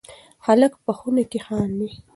[0.45, 1.89] هلک په خونه کې خاندي.